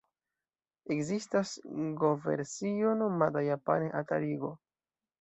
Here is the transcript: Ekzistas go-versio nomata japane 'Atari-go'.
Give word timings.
Ekzistas 0.95 1.51
go-versio 2.01 2.97
nomata 3.05 3.39
japane 3.53 3.87
'Atari-go'. 3.95 4.57